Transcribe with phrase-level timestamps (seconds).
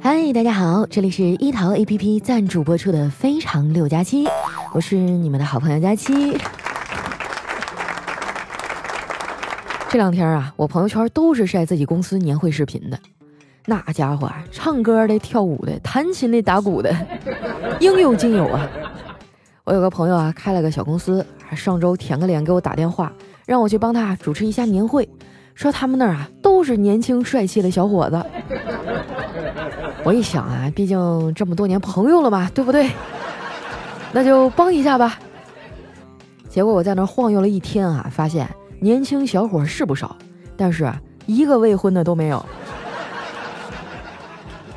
[0.00, 4.24] 嗨，大家好，这里是一淘 APP 赞助播出的《非常六加七》，
[4.72, 6.36] 我是你们的好朋友佳期。
[9.88, 12.98] 这两天啊，我朋友圈都是晒自己公司年会视频的，
[13.66, 16.94] 那家伙啊，唱歌的、跳舞的、弹琴的、打鼓的，
[17.80, 18.68] 应有尽有啊。
[19.64, 23.12] 我有个朋友啊，开了个小公司，上周舔个脸给我打电话，
[23.44, 25.08] 让我去帮他主持一下年会，
[25.56, 28.22] 说他们那儿啊都是年轻帅气的小伙子。
[30.04, 32.90] 我一想啊，毕竟这么多年朋友了嘛，对不对？
[34.12, 35.18] 那就帮一下吧。
[36.48, 38.48] 结果我在那晃悠了一天啊，发现。
[38.78, 40.14] 年轻小伙是不少，
[40.54, 40.92] 但是
[41.24, 42.44] 一个未婚的都没有。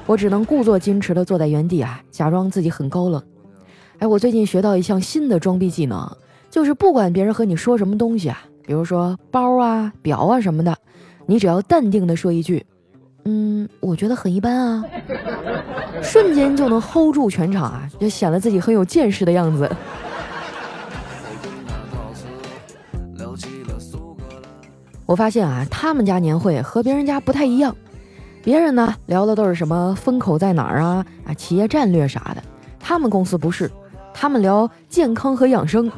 [0.06, 3.22] 我只能故作矜持的坐在原地啊，假装自己很高冷。
[4.00, 6.10] 哎，我最近学到一项新的装逼技能，
[6.50, 10.78] 就是不管别人和你说什么东西啊，比如说包啊、表啊什么的，
[11.26, 12.64] 你只要淡定的说一句
[13.26, 14.86] ：“嗯，我觉得很一般啊”，
[16.04, 19.68] 瞬间就能 hold 住全场啊，就显得自己很有见识的样子。
[25.08, 27.76] 我发现啊，他们家年会和别人家不太一样。
[28.44, 32.44] 别人呢聊的都是什么风口在哪儿啊啊，企业战略啥的。
[32.80, 33.72] 他们公司不是，
[34.14, 35.92] 他们聊健康和养生。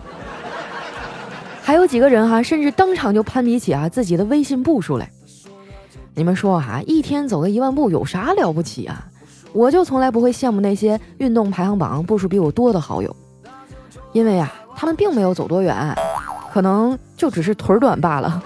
[1.61, 5.09] 还有几个人哈，甚至当场就攀比起啊自己的微信步数来。
[6.13, 9.07] 你们说哈，一天走个一万步有啥了不起啊？
[9.53, 13.15] 我就从来不会羡慕那些运动排行榜步数比我多的好友，
[14.11, 15.95] 因为啊，他们并没有走多远，
[16.51, 18.43] 可能就只是腿短罢了。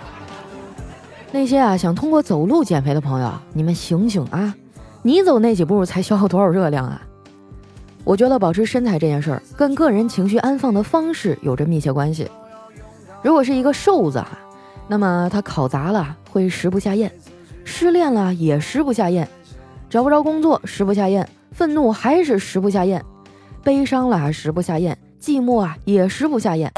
[1.32, 4.54] 那些啊想通过走路减肥的朋友，你们醒醒啊！
[5.02, 7.02] 你走那几步才消耗多少热量啊？
[8.08, 12.26] 我觉得保持身材这件事儿跟个人情绪安放的方式有着密切关系。
[13.20, 14.28] 如果是一个瘦子哈，
[14.86, 17.12] 那么他考砸了会食不下咽，
[17.64, 19.28] 失恋了也食不下咽，
[19.90, 23.04] 找不着工作食不下咽，愤怒还是食不下咽，
[23.62, 26.72] 悲伤了食不下咽，寂寞啊也食不下咽。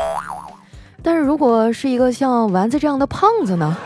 [1.00, 3.78] 但是如果是一个像丸子这样的胖子呢？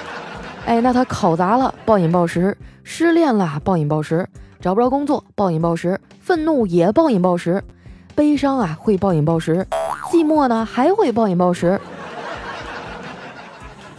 [0.66, 4.26] 哎，那他考砸了，暴饮暴食；失恋了，暴饮暴食；
[4.62, 7.60] 找不着工作，暴饮暴食；愤怒也暴饮暴食；
[8.14, 9.64] 悲伤啊，会暴饮暴食；
[10.08, 11.80] 寂寞呢，还会暴饮暴食。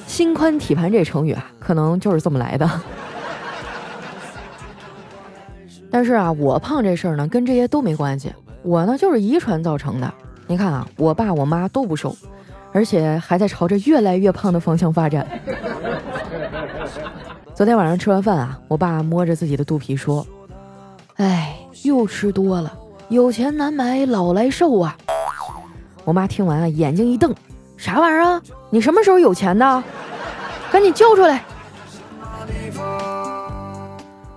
[0.07, 2.69] 心宽体盘这成语啊，可能就是这么来的。
[5.91, 8.31] 但是啊，我胖这事儿呢，跟这些都没关系。
[8.61, 10.13] 我呢，就是遗传造成的。
[10.47, 12.15] 你看啊，我爸我妈都不瘦，
[12.71, 15.27] 而且还在朝着越来越胖的方向发展。
[17.53, 20.25] 昨天晚上吃完饭啊，我爸摸着自己的肚皮说
[21.17, 22.71] ：“哎，又吃多了，
[23.09, 24.97] 有钱难买老来瘦啊。”
[26.05, 27.33] 我妈听完啊，眼睛一瞪
[27.77, 28.41] ：“啥玩意儿啊？
[28.69, 29.83] 你什么时候有钱的？
[30.71, 31.43] 赶紧交出来！”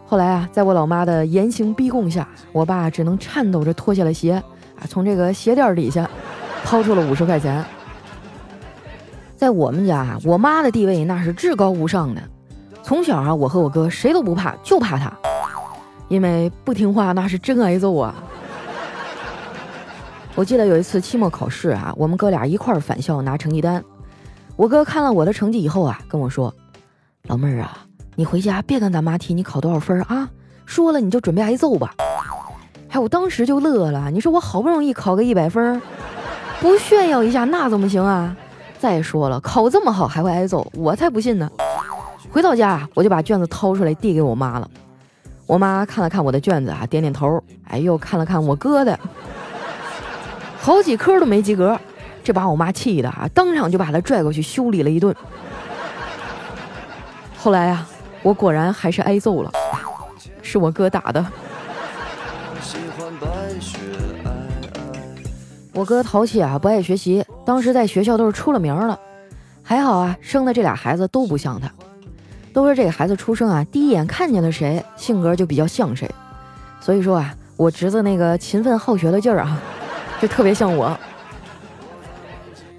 [0.07, 4.35] 后来啊，在我老妈的严刑逼供下，我爸只能颤抖着脱下了鞋
[4.79, 6.09] 啊，从这个鞋垫底下
[6.65, 7.65] 掏出了五十块钱。
[9.35, 12.23] 在我们家啊，我妈的地位那是至高无上的。
[12.85, 15.13] 从小啊，我和我哥谁都不怕，就怕她，
[16.09, 18.15] 因为不听话那是真挨揍啊。
[20.35, 23.83] 我记得有一次期末考试啊，我们哥俩一块儿返校拿成绩单。
[24.55, 26.55] 我哥看了我的成绩以后啊，跟我说
[27.29, 27.79] ：“老妹儿啊，
[28.15, 30.29] 你回家别跟咱妈提你考多少分啊，
[30.65, 31.95] 说了你就准备挨揍吧。”
[32.89, 34.11] 哎，我当时就乐了。
[34.11, 35.81] 你说我好不容易考个一百分，
[36.61, 38.37] 不炫耀一下那怎么行啊？
[38.79, 41.51] 再说了，考这么好还会挨揍，我才不信呢！
[42.31, 44.71] 回到家，我就把卷子掏出来递给我妈了。
[45.47, 47.43] 我妈看了看我的卷子啊，点点头。
[47.69, 48.99] 哎，又看了看我哥的，
[50.61, 51.79] 好几科都没及格，
[52.23, 55.15] 这把我妈气的啊，当场就把他拽过去修理了一顿。
[57.37, 57.89] 后来啊，
[58.23, 59.53] 我果然还是挨揍了，
[60.43, 61.25] 是我哥打的。
[65.73, 67.25] 我哥淘气啊，不爱学习。
[67.45, 68.99] 当时在学校都是出了名了，
[69.63, 71.71] 还好啊，生的这俩孩子都不像他。
[72.57, 76.11] 都说这个孩子出生啊，第一眼看见了谁，性格就比较像谁。
[76.81, 79.61] 所以说啊，我侄子那个勤奋好学的劲儿啊，
[80.23, 80.99] 就特别像我。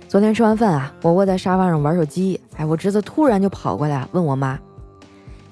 [0.07, 4.57] 昨天吃完饭啊，我窝在沙发上玩手机，哎，我侄子突然就跑过来问我妈：“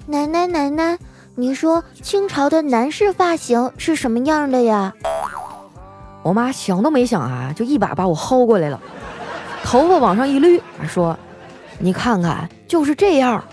[0.08, 0.98] 奶奶奶奶，
[1.36, 4.92] 你说清朝的男士发型是什么样的呀？”
[6.24, 8.82] 我妈想都没想啊，就一把把我薅过来了，
[9.64, 11.16] 头发往上一捋，说
[11.78, 13.44] ：“你看看，就是这样。”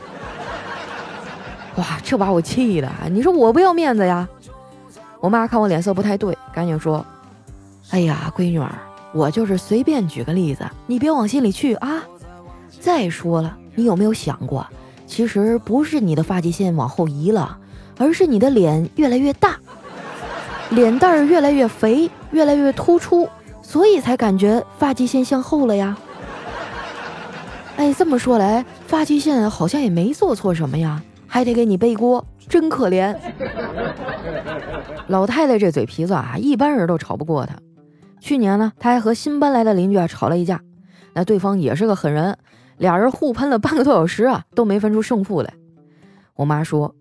[1.76, 2.90] 哇，这把我气的！
[3.10, 4.28] 你说我不要面子呀？
[5.20, 7.04] 我妈看我脸色不太对，赶紧说
[7.90, 8.70] ：“哎呀，闺女儿，
[9.14, 12.02] 我就是随便举个例子，你别往心里去啊。
[12.80, 14.66] 再说了，你有没有想过，
[15.06, 17.56] 其实不是你的发际线往后移了，
[17.96, 19.56] 而是你的脸越来越大，
[20.70, 23.28] 脸蛋儿越来越肥，越来越突出，
[23.62, 25.96] 所以才感觉发际线向后了呀。
[27.76, 31.00] 哎，这么说来，发际线好像也没做错什么呀，
[31.32, 33.16] 还得给你背锅，真可怜。
[35.06, 37.56] 老太太这嘴皮子啊，一般人都吵不过她。
[38.20, 40.60] 去年呢，她还和新搬来的邻居啊吵了一架，
[41.14, 42.36] 那对方也是个狠人，
[42.76, 45.54] 俩人互喷了半个多小时啊，都没分出胜负来。
[46.34, 46.94] 我妈说，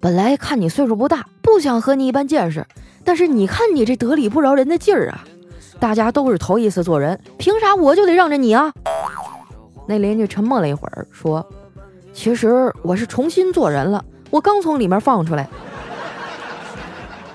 [0.00, 2.66] 本来看你岁数不大，不想和你一般见识，
[3.04, 5.24] 但是你看你这得理不饶人的劲儿啊，
[5.80, 8.70] 大家都是头一次做人，凭啥我就得让着你啊？
[9.86, 11.48] 那邻居沉默了一会儿，说
[12.16, 15.46] ：“其实我是重新做人了，我刚从里面放出来。”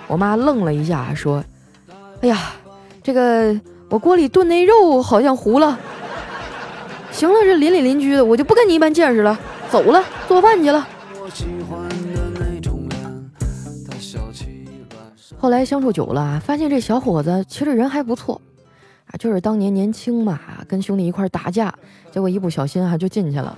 [0.09, 1.43] 我妈愣了一下，说
[2.21, 2.53] ：“哎呀，
[3.03, 3.55] 这个
[3.89, 5.77] 我锅里炖那肉好像糊了。
[7.11, 9.39] 行了，这邻里邻居的，我就不跟你一般见识了，
[9.69, 10.87] 走了，做饭去了。”
[15.37, 18.41] 后来相处久了，发现这小伙子其实人还不错。
[19.05, 21.71] 啊就是当年年轻嘛，跟兄弟一块打架，
[22.11, 23.55] 结果一不小心哈就进去了。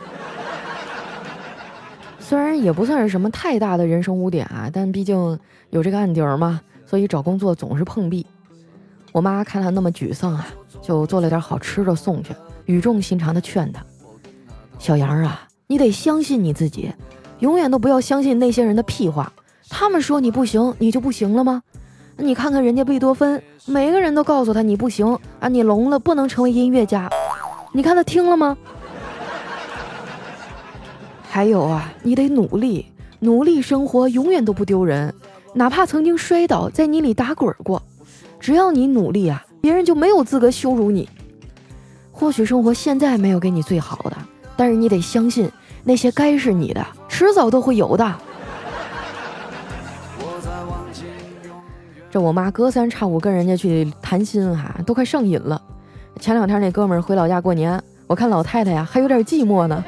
[2.34, 5.40] 虽然也不算是什么太大的人生污点啊，但毕竟
[5.70, 8.26] 有这个案底儿嘛，所以找工作总是碰壁。
[9.12, 10.48] 我妈看他那么沮丧啊，
[10.82, 12.34] 就做了点好吃的送去，
[12.66, 13.86] 语重心长的劝他
[14.82, 16.92] ：“小杨啊，你得相信你自己，
[17.38, 19.32] 永远都不要相信那些人的屁话。
[19.70, 21.62] 他们说你不行，你就不行了吗？”
[22.18, 25.06] 你看看人家贝多芬，每个人都告诉他你不行
[25.40, 27.08] 啊，你聋了不能成为音乐家。
[27.74, 28.58] 你看他听了吗？
[31.34, 32.86] 还有啊，你得努力，
[33.22, 35.12] 努力生活永远都不丢人，
[35.56, 37.82] 哪怕曾经摔倒在泥里打滚过，
[38.40, 41.10] 只要你努力啊，别人就没有资格羞辱你。
[42.12, 44.18] 或许生活现在没有给你最好的，
[44.56, 45.50] 但是你得相信
[45.84, 48.16] 那些该是你的，迟早都会有的。
[52.12, 55.60] 这我妈隔三差五跟人家去谈心哈，都快上瘾了。
[56.20, 59.84] 前两天那哥们儿回老家过年，我看老太太呀还有点寂寞呢。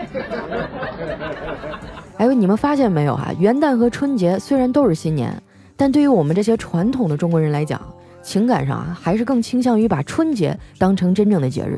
[2.17, 3.33] 哎，你们发现没有啊？
[3.39, 5.41] 元旦和春节虽然都是新年，
[5.75, 7.81] 但对于我们这些传统的中国人来讲，
[8.23, 11.77] 情感上啊还是更倾向于把春节当成真正的节日。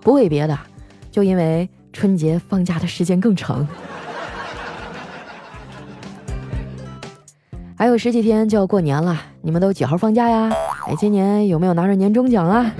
[0.00, 0.58] 不为别的，
[1.10, 3.66] 就因为春节放假的时间更长。
[7.78, 10.50] 还有十几天就要过年了，你们都几号放假呀？
[10.88, 12.74] 哎，今年有没有拿着年终奖啊？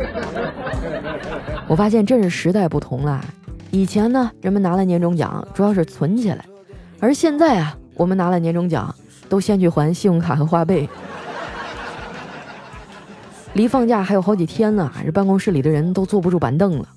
[1.68, 3.24] 我发现真是时代不同了。
[3.70, 6.44] 以前呢，人们拿了年终奖主要是存起来，
[6.98, 8.94] 而现在啊，我们拿了年终奖
[9.28, 10.88] 都先去还信用卡和花呗。
[13.52, 16.88] 离放假还有好几天呢，这办公室里的人都坐不住板凳了。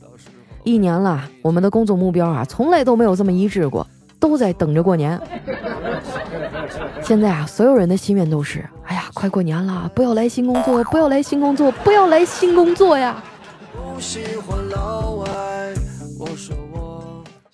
[0.63, 3.87] 一年了，我们的工作目标啊，从来都没有这么一致过，
[4.19, 5.19] 都在等着过年。
[7.01, 13.23] 现在啊，所有人的心愿都是：哎呀，快过年了，不要来新工作，不要来新工作，不要来新工作呀！
[13.73, 15.29] 不喜欢老外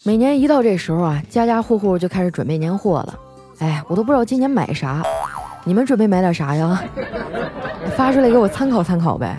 [0.07, 3.19] 每年一到这时候啊，家家户户就开始准备年货了。
[3.57, 5.01] 哎，我都不知道今年买啥，
[5.63, 6.79] 你们准备买点啥呀？
[7.97, 9.35] 发出来给我参考参考呗。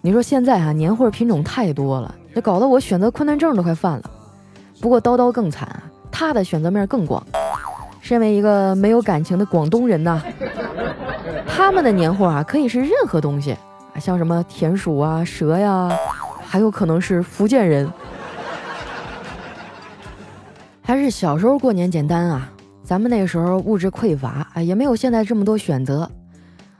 [0.00, 4.04] 你说现在啊，年货品种太多了，这搞得我选择困难症都快犯了。
[4.80, 7.20] 不过叨叨更惨啊，他的选择面更广。
[8.00, 10.22] 身为一个没有感情的广东人呐，
[11.44, 13.56] 他们的年货啊可以是任何东西，
[13.98, 15.90] 像什么田鼠啊、蛇呀，
[16.46, 17.90] 还有可能是福建人。
[20.88, 22.50] 还是小时候过年简单啊，
[22.82, 26.10] 咱们那时候物质匮乏啊，也没有现在这么多选择。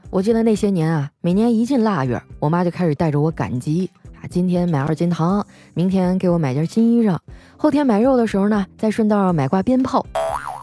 [0.09, 7.19] 我记得那些年啊，每年一进腊月，我妈就开始带着我赶集啊，今天买二斤糖，明天给我买件新衣裳，
[7.55, 10.03] 后天买肉的时候呢，再顺道买挂鞭炮。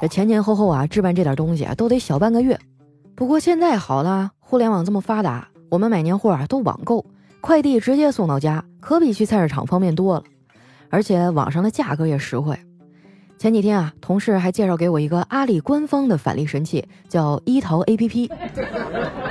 [0.00, 2.59] 这前前后后啊，置办这点东西啊，都得小半个月。
[3.15, 7.07] 不过现在好了，互联网这么发达，我们买年货啊都网购，
[7.41, 10.25] 快递直接送到家，可比去菜市场方便多了。
[10.91, 12.59] 而且网上的价格也实惠。
[13.38, 18.31] 前几天啊，同事还介绍给我一个阿里官方的返利神器，叫一淘 APP，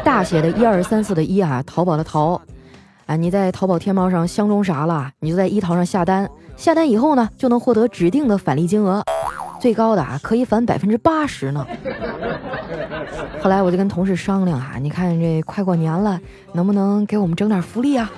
[0.03, 2.39] 大写的一二三四的一啊，淘宝的淘。
[3.07, 9.03] 啊，你在淘宝天猫上相中啥了，你就在一淘上下单，下单以后呢，就能获得指定的返利金额。
[9.59, 11.65] 最高的啊，可以返百分之八十呢。
[13.41, 16.19] 后来我就跟同事商量啊，你看这快过年了，
[16.53, 18.11] 能不能给我们整点福利啊？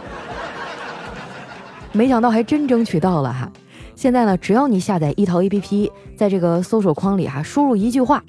[1.93, 3.49] 没想到还真争取到了哈。
[3.97, 8.21] 现在呢，只要你下载一淘 APP，在这个搜索框里哈，输入一句话，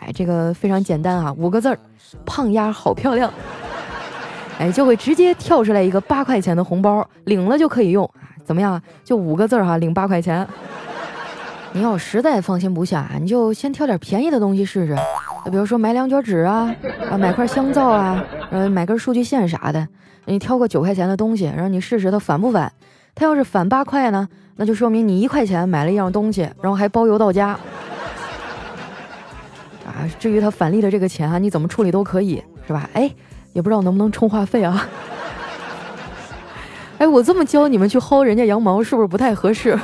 [0.00, 1.78] 哎，这个非常简单啊，五个字儿，
[2.26, 3.32] 胖丫好漂亮，
[4.58, 8.10] 哎，就会直接跳出来一个八块钱的红包，领了就可以用。
[8.44, 8.82] 怎么样？
[9.04, 10.44] 就五个字儿哈，领八块钱。
[11.70, 14.96] 你要实在放心不下，你就先挑点便宜的东西试试，
[15.52, 16.74] 比如说买两卷纸啊，
[17.08, 19.86] 啊买块香皂啊，呃买根数据线啥的。
[20.24, 22.72] 你挑个九块钱的东西，然后你试试它返不返。
[23.14, 27.48] 它要是返八块呢，那就说明你一块钱买了一样东西，然后还包邮到家。
[29.84, 32.88] 啊，至于他返利的这个钱啊，你怎么处理都可以，是吧？
[32.94, 33.10] 哎，
[33.52, 34.88] 也不知道能不能充话费啊。
[36.98, 39.78] 哎，我这么教你们去薅人家羊毛，是不是不太合适？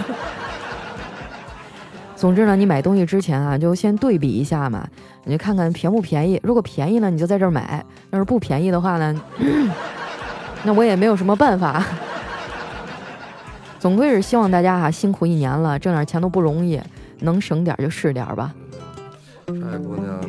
[2.17, 4.87] 总之呢，你买东西之前啊，就先对比一下嘛，
[5.25, 6.41] 你就看看便不便宜。
[6.43, 9.21] 如果便宜呢，你就在这儿买；要是不便宜的话呢，
[10.65, 11.85] 那我也没有什么办法。
[13.83, 16.81] 总归是希望大家哈辛苦一年了，挣点钱都不容易，
[17.19, 18.55] 能省点就是点吧。
[19.49, 20.21] 这姑娘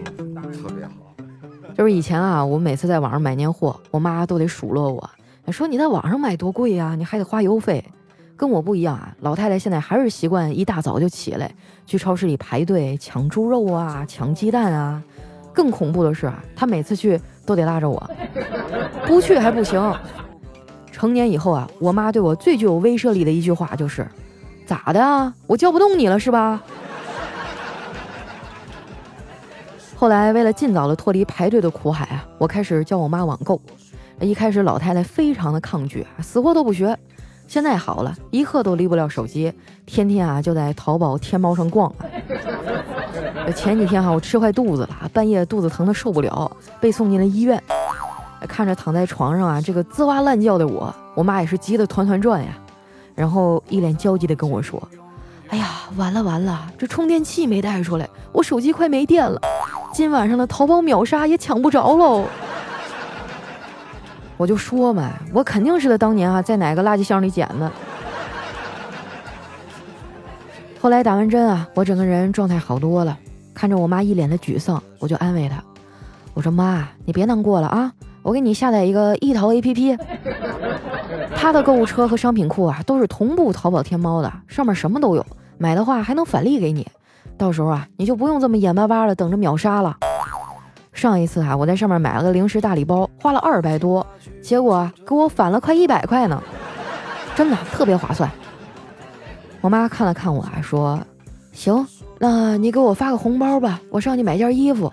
[0.51, 1.13] 特别好。
[1.77, 5.07] 就是以前啊，我每次在网上买年货，我妈都得数落我，
[5.51, 7.85] 说你在网上买多贵呀，你还得花邮费。
[8.35, 11.51] 跟我不一样啊，老太太现在还是习惯一大早就起来
[11.85, 14.99] 去超市里排队抢猪肉啊，抢鸡蛋啊。
[15.53, 18.09] 更恐怖的是啊，她每次去都得拉着我，
[19.05, 19.79] 不去还不行。
[20.93, 24.07] 成年以后啊，我妈对我最具有威慑力的一句话就是
[24.65, 25.33] ：“咋的啊？
[25.47, 26.61] 我叫不动你了是吧？”
[29.97, 33.59] 后来为了尽早的脱离排队的苦海啊，我开始教我妈网购。
[34.21, 36.97] 一开始老太太非常的抗拒，死活都不学。
[37.47, 39.51] 现在好了，一刻都离不了手机，
[39.85, 41.93] 天天啊就在淘宝、天猫上逛。
[43.55, 47.61] 前几天哈，我吃坏肚子了，半夜肚子疼的受不了，被送进了医院。
[48.47, 52.57] 看着躺在床上啊，这个吱哇乱叫的我，我妈也是急得团团转呀。
[53.15, 54.81] 然后一脸焦急的跟我说
[55.49, 59.39] ：“哎呀，完了完了，这充电器没带出来，我手机快没电了，
[59.93, 62.25] 今晚上的淘宝秒杀也抢不着喽。”
[64.35, 67.71] 我就说嘛，我肯定是他当年啊在哪个垃圾箱里捡的。
[70.81, 73.17] 后来打完针啊，我整个人状态好多了。
[73.53, 75.63] 看着我妈一脸的沮丧，我就安慰她，
[76.33, 79.99] 我说：“妈，你别难过了啊，我给你下载一个易淘 APP，
[81.35, 85.25] 它 的购物车和商品库啊都是同步淘宝天猫的，上面什么都有，
[85.57, 86.87] 买的话还能返利给你，
[87.37, 89.97] 到时候啊你就不用这么眼巴巴的等着秒杀了。”
[90.93, 94.05] 上一次啊，我在上面买了个零食大礼包，花了二百多，
[94.41, 96.41] 结果给我返了快一百块呢，
[97.35, 98.31] 真的特别划算。
[99.59, 100.99] 我妈看了看我，啊，说
[101.51, 101.85] ：“行，
[102.19, 104.91] 那你给我发个红包吧，我上去买件衣服。”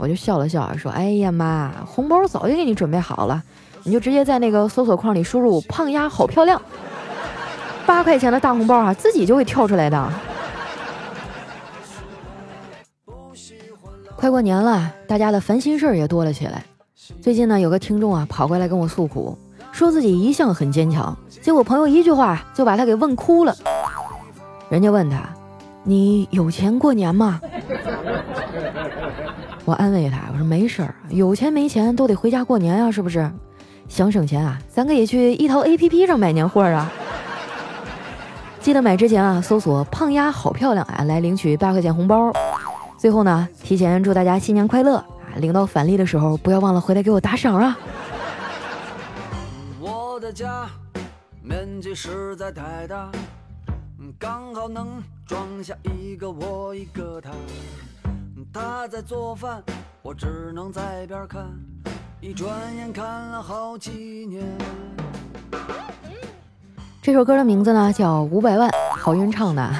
[0.00, 3.42] 我就笑了笑，说：“哎呀妈，红包早就给你准备好了，
[3.84, 6.60] 你就直接在那个搜索框里输入‘胖丫好漂亮’，
[7.84, 10.12] 八块钱的大红包啊，自己就会跳出来的。”
[14.16, 16.64] 快过年了，大家的烦心事儿也多了起来。
[17.20, 19.36] 最近呢，有个听众啊跑过来跟我诉苦，
[19.70, 23.54] 说自己一向很坚强，结果朋友一句话就把他给问哭了。
[24.70, 25.28] 人家问他
[25.84, 27.38] ：“你有钱过年吗？”
[29.70, 33.30] 我安慰他：“我说没事儿，有钱没钱都得回家过年呀，是不是？
[33.88, 36.90] 想省钱啊，咱可以去一淘 APP 上买年货啊。
[38.58, 42.32] 记得买之前啊，搜索‘胖丫好漂亮’啊，来领取八块钱红包。”
[42.98, 45.06] 最后呢，提前祝大家新年快乐啊！
[45.36, 47.78] 领到返利的时候，不要忘了回来给我打赏啊！
[49.80, 50.66] 我的家
[51.44, 53.08] 面积实在太大，
[54.18, 57.30] 刚好能装下一个我一个他。
[58.52, 59.62] 他在做饭，
[60.02, 61.46] 我只能在边看，
[62.20, 64.44] 一转眼看了好几年。
[67.00, 69.70] 这首歌的名字呢叫《五百万》，郝云唱的。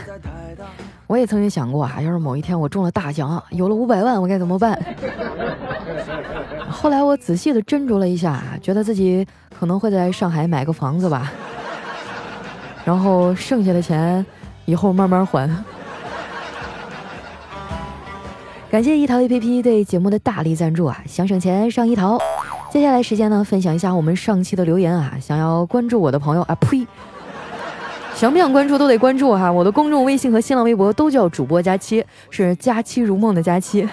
[1.09, 4.81] 我也曾经想过啊，要是某一天我中了大奖，有了五百万，我该怎么办？
[6.71, 9.27] 后来我仔细的斟酌了一下，觉得自己
[9.59, 11.33] 可能会在上海买个房子吧，
[12.85, 14.25] 然后剩下的钱
[14.65, 15.50] 以后慢慢还。
[18.71, 21.03] 感谢一淘 APP 对节目的大力赞助啊！
[21.05, 22.17] 想省钱上一淘。
[22.71, 26.87] 接下来时间呢，分享一下我们上期的留言啊，想要关注我的朋友啊，呸！
[28.15, 33.89] 想不想关注都得关注哈，我的公众微信和新浪微博都叫主播佳期，是佳期如梦的佳期。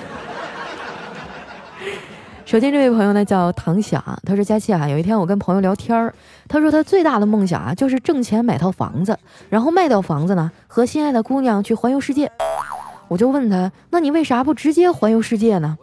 [2.46, 6.14] 首先这位朋友呢叫唐想，他说佳期啊，有一天我跟朋友聊天儿，
[6.48, 9.18] 他说他最大的梦想啊就是挣钱买套房子，
[9.50, 12.32] 然后卖掉房子呢和心爱的姑娘去环游世界。
[13.08, 15.78] 我就问他，那你为啥不直接环游世界呢？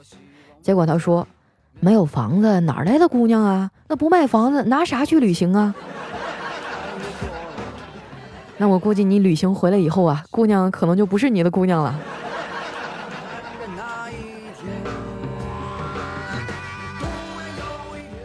[0.63, 1.27] 结果他说，
[1.81, 3.71] 没有房子哪来的姑娘啊？
[3.89, 5.75] 那不卖房子拿啥去旅行啊？
[8.59, 11.99] 那我估计你旅行回来以后啊，姑娘可能就不是你的姑娘了。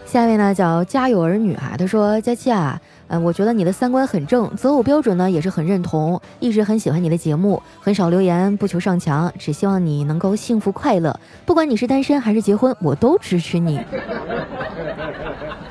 [0.06, 11.20] 下一位呢叫家有儿女啊，他说佳期啊，呃，我觉得你的三观很正，择偶标准呢也是很认同，一直很喜欢你的节目，很少留言，不求上墙，只希望你能够幸福快乐。
[11.46, 13.82] 不管你是单身还是结婚，我都支持你。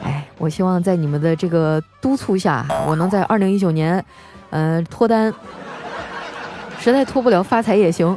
[0.03, 4.05] 哎，我希望在你们的这个督促下，我能在二零一九年，
[4.51, 5.33] 呃，脱单。
[6.81, 8.17] 实在脱不了，发财也行。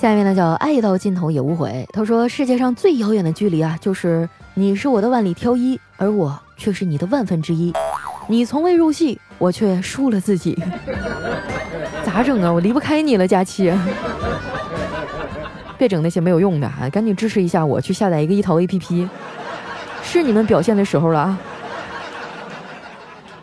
[0.00, 1.86] 下面呢叫爱到尽头也无悔。
[1.92, 7.70] 他说：“世界上最遥远的距离啊，就是你是我的万里挑一，而我却是你的万分之一。
[8.26, 10.58] 你从未入戏，我却输了自己。
[12.02, 12.50] 咋整啊？
[12.50, 13.70] 我离不开你了，佳期。
[15.76, 16.88] 别整那些没有用的啊！
[16.90, 19.06] 赶紧支持一下我，去下载一个一淘 APP，
[20.02, 21.38] 是你们表现的时候了啊！”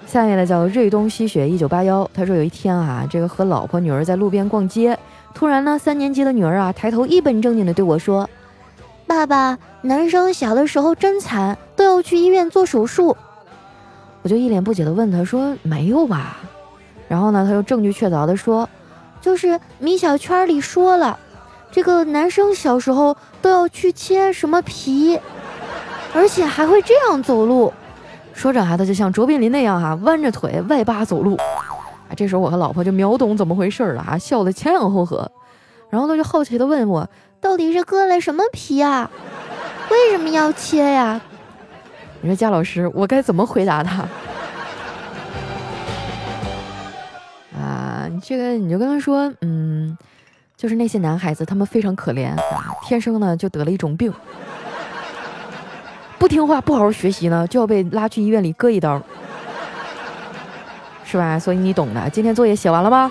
[0.07, 2.09] 下面呢叫瑞东吸血一九八幺。
[2.15, 4.97] 他说有一天啊，这个和老婆女儿在路边逛街。
[5.37, 8.27] 突然呢，三年级的女儿啊，抬头一本正经的对我说
[9.05, 13.15] ：“爸爸，男生小的时候真惨，都要去医院做手术。”
[14.23, 16.37] 我就一脸不解的问他说：“没有吧？”
[17.07, 18.67] 然后呢，他又证据确凿的说
[19.21, 21.19] ：“就是米小圈里说了，
[21.71, 25.19] 这个男生小时候都要去切什么皮，
[26.15, 27.71] 而且还会这样走路。”
[28.33, 31.37] 说着，孩子就像卓别林那样哈，弯着腿外八走路。
[32.09, 35.29] 啊，这时候我和老婆就秒懂怎么回事了啊，笑得前仰后合，
[35.89, 37.09] 然后他就好奇的问我，
[37.41, 39.09] 到底是割了什么皮啊？
[39.91, 41.19] 为什么要切呀？
[42.21, 44.07] 你说佳老师，我该怎么回答他？
[47.57, 49.97] 啊，这个你就跟他说，嗯，
[50.55, 54.13] 就是那些男孩子，他们非常可怜啊，天生呢就得了一种病，
[56.17, 59.01] 不听话，不好好学习呢，就要被拉去医院里割一刀。
[61.09, 61.39] 是吧？
[61.39, 62.09] 所以你懂的。
[62.09, 63.09] 今天作业写完了吗？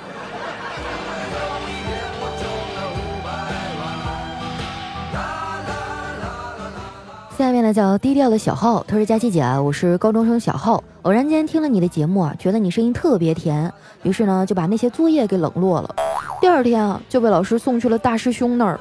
[7.38, 13.72] 下面呢叫低调的小号，他说：“佳琪姐啊，我是高中生小号，偶然间听了你的节目啊，觉得你声音特别甜，
[14.02, 15.94] 于是呢就把那些作业给冷落了。
[16.40, 18.78] 第二天啊就被老师送去了大师兄那儿，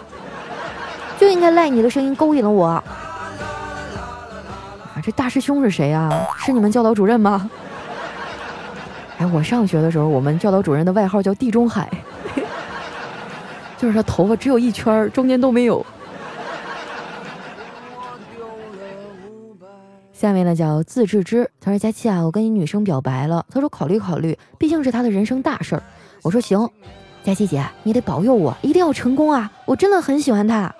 [1.17, 2.65] 就应该赖你的声音勾引了我。
[2.65, 2.83] 啊，
[5.03, 6.09] 这大师兄是谁啊？
[6.45, 7.49] 是你们教导主任吗？”
[9.17, 11.89] 哎，我上学的时候，我们教导主任的外号叫地中海，
[13.77, 15.85] 就是他头发只有一圈中间都没有。
[20.11, 25.83] 下面呢叫自制之，他说佳期啊，我跟一女生表白了，他说考虑考虑，毕竟是他的人生大事儿。
[26.23, 26.69] 我说行，
[27.23, 29.51] 佳期姐，你得保佑我，一定要成功啊！
[29.65, 30.73] 我真的很喜欢他。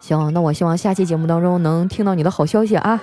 [0.00, 3.00] 行，那我希望下期节目当中能听到你的好消息啊。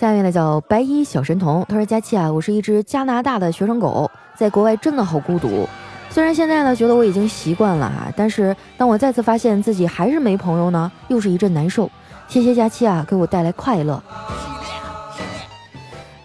[0.00, 5.68] 下面呢叫白衣小神童，他说：“佳期啊，我是一只加拿大的学生狗，在国外真的好孤独。
[6.08, 11.90] 虽然现在呢觉得我已经习惯了啊，但是当我再次发现自己还是没朋友呢，又是一阵难受。
[12.28, 14.02] 谢谢佳期啊，给我带来快乐。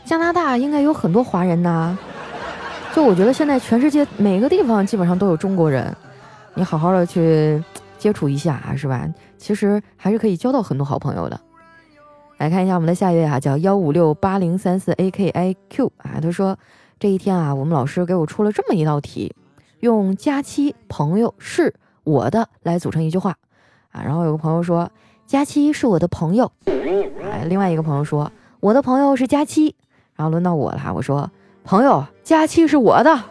[0.06, 1.98] 加拿大应该有很多华人呐，
[2.96, 5.94] 就我觉得现在全世界每个地方基本上都有中国人，
[6.54, 7.62] 你好好的去
[7.98, 9.06] 接触一下啊，是吧？
[9.38, 11.38] 其实还是可以交到很多好朋友的。”
[12.38, 16.58] 来看一下我们的下一位哈，叫幺五六八零三四 A K I Q 啊，他说
[17.00, 19.34] 这一天啊，我们老师给我出了这么一道题，
[19.80, 23.38] 用佳期朋友是我的来组成一句话
[23.92, 24.04] 啊。
[24.04, 24.92] 然后有个朋友说
[25.26, 29.74] 佳期是我的朋友，哎，另外一个朋友说我的朋友是佳期，
[30.16, 31.32] 然后轮到我了哈，我说
[31.64, 33.24] 朋友佳期是我的，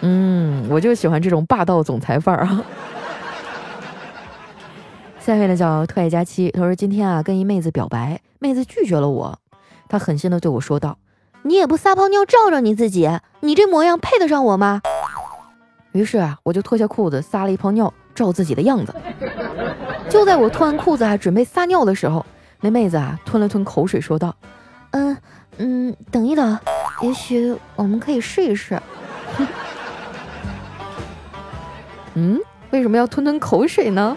[0.00, 2.64] 嗯，我就喜欢这种霸道总裁范儿啊。
[5.30, 9.38] 下面呢叫特爱佳期，他说今天啊跟一妹子表白，妹子拒绝了我，
[9.88, 10.98] 他狠心的对我说道
[11.42, 14.82] ：“你也不撒泡尿照照你自己，你这模样配得上我吗？”
[15.92, 18.92] 于是啊我就脱下裤子撒了一泡尿照自己的样子。
[20.08, 22.26] 就在我脱完裤子啊准备撒尿的时候，
[22.60, 24.34] 那妹子啊吞了吞口水说道
[24.90, 25.16] ：“嗯
[25.58, 26.58] 嗯，等一等，
[27.02, 28.82] 也许我们可以试一试。
[32.14, 32.40] ”嗯，
[32.72, 34.16] 为什么要吞吞口水呢？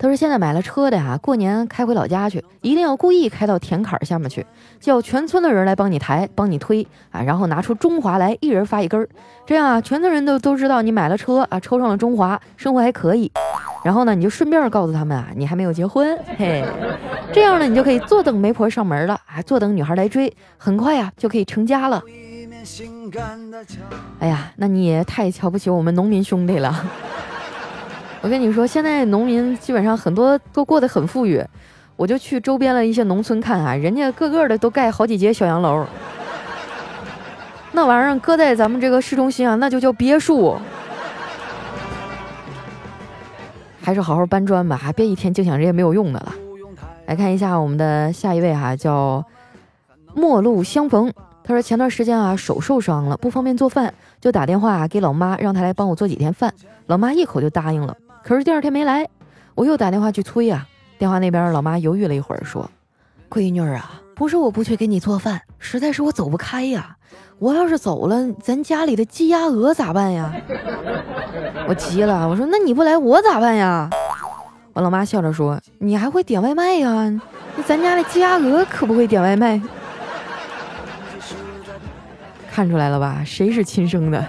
[0.00, 4.46] 他说现在买了车的呀，过年开回老家去，一定要故意开到田坎下面去，
[4.80, 9.06] 叫全村的人来帮你抬，帮你推啊，然后拿出中华来，一人发一根儿，
[9.44, 13.30] 这样啊，全村人都都知道你买了车啊，抽上了中华，生活还可以。
[13.84, 16.64] 然后呢，你就顺便告诉他们啊，你还没有结婚，嘿，
[17.30, 22.02] 这样呢，你就可以坐等媒婆上门了，啊坐等女孩来追，很快呀就可以成家了。
[24.18, 26.86] 哎呀，那你也太瞧不起我们农民兄弟了。
[28.22, 31.42] 我跟你说，现在农民基本上很多都过得很富裕。
[31.96, 35.84] 我就去周边的一些农村看啊，人家个个的都盖好几节小洋楼，
[37.72, 40.56] 那玩意儿搁在咱们这个市中心啊，那就叫别墅。
[43.82, 46.34] 还是好好搬砖吧，还别一天净想这些没有用的了。
[47.06, 49.24] 来看一下我们的下一位哈，叫
[50.14, 51.12] 陌路相逢。
[51.42, 56.52] 他说前段时间啊手受伤了，不方便做饭，就打电话给老妈，让她来帮我做几天饭。
[56.86, 57.94] 老妈一口就答应了。
[58.22, 59.08] 可是第二天没来，
[59.54, 60.66] 我又打电话去催啊。
[60.98, 62.70] 电话那边老妈犹豫了一会儿，说
[63.30, 66.96] ：“闺女儿啊，不是我不去给你做饭，实在是我走不开呀。
[67.38, 70.32] 我要是走了，咱家里的鸡鸭鹅咋办呀？”
[71.66, 73.88] 我急了，我说：“那你不来，我咋办呀？”
[74.74, 77.10] 我老妈笑着说：“你还会点外卖呀？
[77.56, 79.60] 那咱家的鸡鸭鹅可不会点外卖。
[82.52, 83.22] ”看出来了吧？
[83.24, 84.22] 谁是亲生的？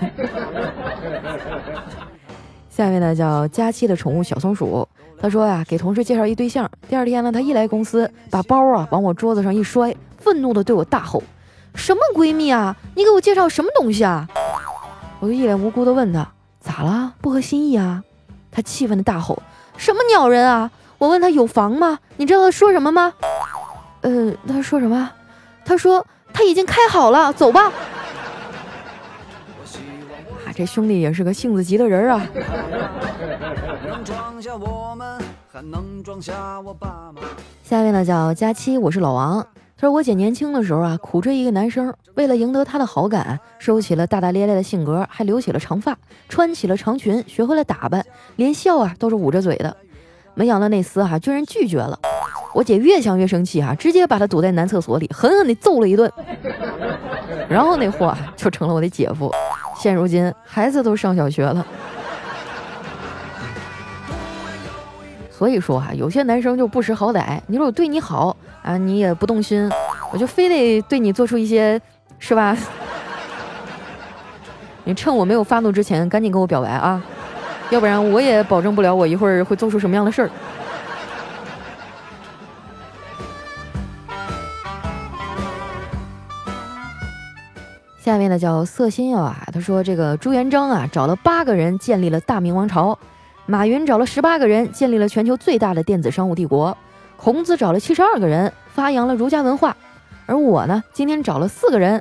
[2.82, 4.88] 下面呢叫佳期的宠物小松鼠。
[5.22, 6.68] 他说呀，给同事介绍一对象。
[6.90, 11.22] 第二天呢，他一来公司，把包啊往我桌子上一摔，愤怒的对我大吼
[11.76, 12.76] ：“什么闺蜜啊？
[12.96, 14.28] 你给我介绍什么东西啊？”
[15.22, 16.28] 我就一脸无辜的问他
[16.60, 17.14] ：“咋了？
[17.22, 18.04] 不合心意啊？”
[18.50, 19.40] 他气愤的大吼
[19.78, 20.72] ：“什么鸟人啊！
[20.98, 22.00] 我问他有房吗？
[22.18, 23.14] 你知道他说什么吗？
[24.02, 25.12] 呃，他说什么？
[25.64, 27.72] 他说他已经开好了，走吧。”
[30.62, 32.24] 这兄弟也是个性子急的人啊！
[37.64, 39.42] 下一位呢叫佳期，我是老王。
[39.76, 45.98] 他说我姐年轻的时候啊，苦追一个男生，为了赢得他的好感，收起了大大咧咧的性格，还留起了长发，
[46.30, 49.76] 穿起了长裙，学会了打扮，连笑啊都是捂着嘴的。
[50.36, 51.98] 没想到那厮哈居然拒绝了。
[52.54, 56.12] 我姐越想越生气啊，直接把他堵在男厕所里，狠狠地揍了一顿。
[57.48, 59.32] 然后那货就成了我的姐夫。
[59.80, 61.66] 现如今孩子都上小学了，
[65.30, 67.40] 所以说啊，有些男生就不识好歹。
[67.48, 69.70] 你说我对你好啊，你也不动心，
[70.12, 71.82] 我就非得对你做出一些，
[72.20, 72.56] 是吧？
[74.84, 77.02] 你趁我没有发怒之前，赶紧跟我表白啊，
[77.70, 80.30] 要不然我也保证不了我一会儿会做出什么样的事儿。
[88.04, 92.98] 下面呢叫色心药啊，他说这个朱元璋啊找了八个人建立了大明王朝，
[93.46, 96.76] 马云找了十八个人建立了全球最大的电子商务帝国，
[97.16, 99.78] 孔子找了七十二个人发扬了儒家文化，
[100.26, 102.00] 而我呢今天找了四个人，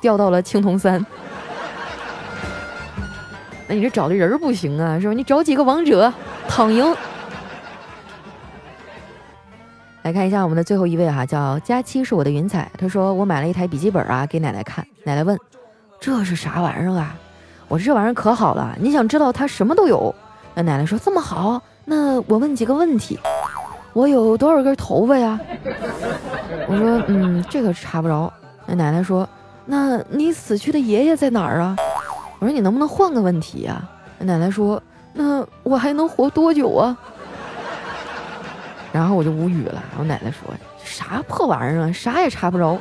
[0.00, 1.04] 调到了青铜三。
[3.66, 5.12] 那你这找的人不行啊，是吧？
[5.12, 6.12] 你找几个王者
[6.46, 6.94] 躺赢。
[10.02, 12.68] 来看一下我们的最后一位哈，叫佳期是我的云彩。
[12.76, 14.84] 他说我买了一台笔记本啊，给奶奶看。
[15.04, 15.38] 奶奶问
[16.00, 17.14] ：“这是啥玩意儿啊？”
[17.68, 20.12] 我说：“这玩意儿可好了，你想知道它什么都有。”
[20.54, 23.16] 那奶奶说：“这么好，那我问几个问题。
[23.92, 25.38] 我有多少根头发呀？”
[26.66, 28.32] 我说：“嗯，这个查不着。”
[28.66, 29.28] 那奶奶说
[29.64, 31.76] ：“那你死去的爷爷在哪儿啊？”
[32.40, 33.80] 我说：“你能不能换个问题呀？”
[34.18, 34.82] 那奶奶说
[35.14, 36.96] ：“那我还能活多久啊？”
[38.92, 39.82] 然后我就无语了。
[39.98, 42.78] 我奶奶说：“啥破玩意儿啊，啥也查不着。”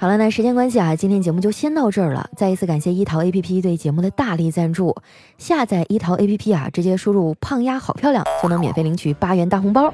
[0.00, 2.30] 好了，那时间关系啊，今天节目就先到这儿了。
[2.36, 4.94] 再一次感谢一淘 APP 对节目的大力赞助。
[5.38, 9.92] 下载一淘 APP 啊，直接输入“胖丫好漂亮”就能免费领取八元大红包。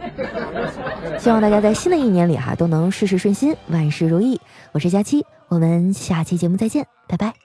[1.19, 4.38] 希望大家在新的一年里哈都能事事顺心，万事如意。
[4.73, 7.43] 我是佳期，我们下期节目再见，拜拜。